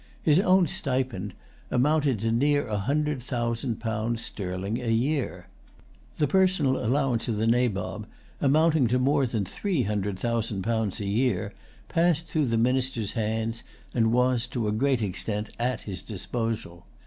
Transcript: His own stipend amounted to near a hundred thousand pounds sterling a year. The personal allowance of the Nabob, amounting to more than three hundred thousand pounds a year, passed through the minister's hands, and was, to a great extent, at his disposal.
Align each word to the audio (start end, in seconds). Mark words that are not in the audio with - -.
His 0.23 0.39
own 0.39 0.65
stipend 0.65 1.35
amounted 1.69 2.21
to 2.21 2.31
near 2.31 2.65
a 2.67 2.79
hundred 2.79 3.21
thousand 3.21 3.79
pounds 3.79 4.23
sterling 4.25 4.81
a 4.81 4.89
year. 4.89 5.47
The 6.17 6.25
personal 6.25 6.83
allowance 6.83 7.27
of 7.27 7.37
the 7.37 7.45
Nabob, 7.45 8.07
amounting 8.41 8.87
to 8.87 8.97
more 8.97 9.27
than 9.27 9.45
three 9.45 9.83
hundred 9.83 10.17
thousand 10.17 10.63
pounds 10.63 10.99
a 11.01 11.05
year, 11.05 11.53
passed 11.87 12.25
through 12.27 12.47
the 12.47 12.57
minister's 12.57 13.11
hands, 13.11 13.61
and 13.93 14.11
was, 14.11 14.47
to 14.47 14.67
a 14.67 14.71
great 14.71 15.03
extent, 15.03 15.51
at 15.59 15.81
his 15.81 16.01
disposal. 16.01 16.87